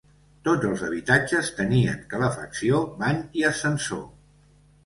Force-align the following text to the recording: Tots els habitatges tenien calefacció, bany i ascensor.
Tots 0.47 0.69
els 0.69 0.79
habitatges 0.87 1.51
tenien 1.59 2.01
calefacció, 2.15 2.81
bany 3.03 3.21
i 3.43 3.47
ascensor. 3.51 4.05